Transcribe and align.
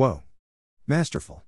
Whoa. 0.00 0.22
Masterful. 0.86 1.42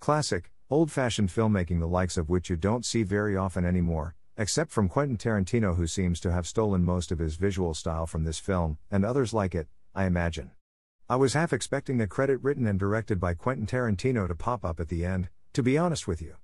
Classic, 0.00 0.50
old 0.68 0.90
fashioned 0.90 1.28
filmmaking, 1.28 1.78
the 1.78 1.86
likes 1.86 2.16
of 2.16 2.28
which 2.28 2.50
you 2.50 2.56
don't 2.56 2.84
see 2.84 3.04
very 3.04 3.36
often 3.36 3.64
anymore, 3.64 4.16
except 4.36 4.72
from 4.72 4.88
Quentin 4.88 5.16
Tarantino, 5.16 5.76
who 5.76 5.86
seems 5.86 6.18
to 6.18 6.32
have 6.32 6.48
stolen 6.48 6.82
most 6.82 7.12
of 7.12 7.20
his 7.20 7.36
visual 7.36 7.74
style 7.74 8.08
from 8.08 8.24
this 8.24 8.40
film, 8.40 8.78
and 8.90 9.04
others 9.04 9.32
like 9.32 9.54
it, 9.54 9.68
I 9.94 10.06
imagine. 10.06 10.50
I 11.08 11.14
was 11.14 11.34
half 11.34 11.52
expecting 11.52 11.98
the 11.98 12.08
credit 12.08 12.42
written 12.42 12.66
and 12.66 12.76
directed 12.76 13.20
by 13.20 13.34
Quentin 13.34 13.66
Tarantino 13.66 14.26
to 14.26 14.34
pop 14.34 14.64
up 14.64 14.80
at 14.80 14.88
the 14.88 15.04
end, 15.04 15.28
to 15.52 15.62
be 15.62 15.78
honest 15.78 16.08
with 16.08 16.20
you. 16.20 16.34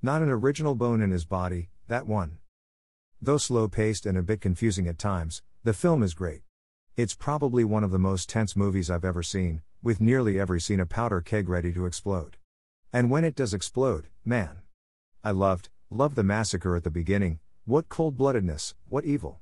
Not 0.00 0.22
an 0.22 0.30
original 0.30 0.76
bone 0.76 1.02
in 1.02 1.10
his 1.10 1.24
body, 1.24 1.70
that 1.88 2.06
one. 2.06 2.38
Though 3.20 3.36
slow 3.38 3.66
paced 3.66 4.06
and 4.06 4.16
a 4.16 4.22
bit 4.22 4.40
confusing 4.40 4.86
at 4.86 4.96
times, 4.96 5.42
the 5.64 5.74
film 5.74 6.04
is 6.04 6.14
great. 6.14 6.42
It's 6.96 7.16
probably 7.16 7.64
one 7.64 7.82
of 7.82 7.90
the 7.90 7.98
most 7.98 8.28
tense 8.28 8.54
movies 8.54 8.88
I've 8.88 9.04
ever 9.04 9.24
seen, 9.24 9.62
with 9.82 10.00
nearly 10.00 10.38
every 10.38 10.60
scene 10.60 10.80
a 10.80 10.86
powder 10.86 11.20
keg 11.20 11.48
ready 11.48 11.72
to 11.72 11.86
explode. 11.86 12.36
And 12.92 13.10
when 13.10 13.24
it 13.24 13.34
does 13.34 13.54
explode, 13.54 14.08
man. 14.24 14.62
I 15.22 15.30
loved, 15.30 15.68
loved 15.90 16.16
the 16.16 16.22
massacre 16.22 16.76
at 16.76 16.84
the 16.84 16.90
beginning, 16.90 17.38
what 17.64 17.88
cold 17.88 18.16
bloodedness, 18.16 18.74
what 18.88 19.04
evil. 19.04 19.40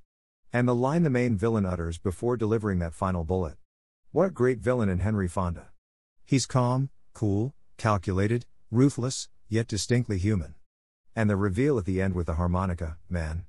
And 0.53 0.69
the 0.69 0.75
line 0.75 1.03
the 1.03 1.11
main 1.11 1.37
villain 1.37 1.67
utters 1.67 1.99
before 1.99 2.37
delivering 2.37 2.79
that 2.79 2.95
final 2.95 3.25
bullet. 3.25 3.57
What 4.13 4.35
great 4.35 4.59
villain 4.59 4.89
in 4.89 5.01
Henry 5.01 5.29
Fonda. 5.29 5.69
He's 6.25 6.47
calm, 6.47 6.91
cool, 7.15 7.55
calculated, 7.77 8.47
ruthless, 8.71 9.29
yet 9.49 9.67
distinctly 9.67 10.19
human. 10.19 10.55
And 11.17 11.29
the 11.29 11.37
reveal 11.37 11.79
at 11.79 11.85
the 11.85 12.01
end 12.01 12.15
with 12.15 12.27
the 12.27 12.35
harmonica, 12.35 12.99
man. 13.09 13.45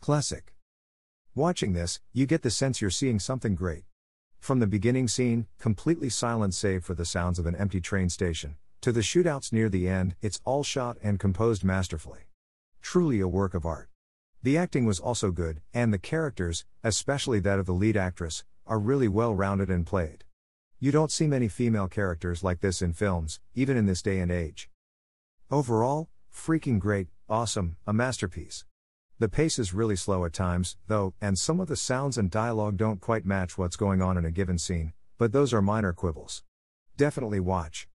Classic. 0.00 0.54
Watching 1.34 1.72
this, 1.72 2.00
you 2.12 2.26
get 2.26 2.42
the 2.42 2.50
sense 2.50 2.80
you're 2.80 2.90
seeing 2.90 3.18
something 3.18 3.54
great. 3.54 3.84
From 4.44 4.58
the 4.58 4.66
beginning 4.66 5.08
scene, 5.08 5.46
completely 5.58 6.10
silent 6.10 6.52
save 6.52 6.84
for 6.84 6.92
the 6.92 7.06
sounds 7.06 7.38
of 7.38 7.46
an 7.46 7.56
empty 7.56 7.80
train 7.80 8.10
station, 8.10 8.56
to 8.82 8.92
the 8.92 9.00
shootouts 9.00 9.54
near 9.54 9.70
the 9.70 9.88
end, 9.88 10.16
it's 10.20 10.42
all 10.44 10.62
shot 10.62 10.98
and 11.02 11.18
composed 11.18 11.64
masterfully. 11.64 12.24
Truly 12.82 13.20
a 13.20 13.26
work 13.26 13.54
of 13.54 13.64
art. 13.64 13.88
The 14.42 14.58
acting 14.58 14.84
was 14.84 15.00
also 15.00 15.30
good, 15.30 15.62
and 15.72 15.94
the 15.94 15.98
characters, 15.98 16.66
especially 16.82 17.40
that 17.40 17.58
of 17.58 17.64
the 17.64 17.72
lead 17.72 17.96
actress, 17.96 18.44
are 18.66 18.78
really 18.78 19.08
well 19.08 19.34
rounded 19.34 19.70
and 19.70 19.86
played. 19.86 20.24
You 20.78 20.92
don't 20.92 21.10
see 21.10 21.26
many 21.26 21.48
female 21.48 21.88
characters 21.88 22.44
like 22.44 22.60
this 22.60 22.82
in 22.82 22.92
films, 22.92 23.40
even 23.54 23.78
in 23.78 23.86
this 23.86 24.02
day 24.02 24.18
and 24.20 24.30
age. 24.30 24.68
Overall, 25.50 26.10
freaking 26.30 26.78
great, 26.78 27.08
awesome, 27.30 27.78
a 27.86 27.94
masterpiece. 27.94 28.66
The 29.20 29.28
pace 29.28 29.60
is 29.60 29.72
really 29.72 29.94
slow 29.94 30.24
at 30.24 30.32
times, 30.32 30.76
though, 30.88 31.14
and 31.20 31.38
some 31.38 31.60
of 31.60 31.68
the 31.68 31.76
sounds 31.76 32.18
and 32.18 32.28
dialogue 32.28 32.76
don't 32.76 33.00
quite 33.00 33.24
match 33.24 33.56
what's 33.56 33.76
going 33.76 34.02
on 34.02 34.18
in 34.18 34.24
a 34.24 34.32
given 34.32 34.58
scene, 34.58 34.92
but 35.18 35.30
those 35.30 35.54
are 35.54 35.62
minor 35.62 35.92
quibbles. 35.92 36.42
Definitely 36.96 37.38
watch. 37.38 37.86